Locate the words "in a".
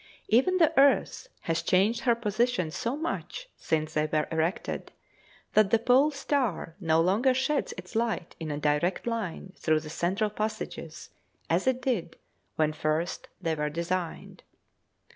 8.39-8.57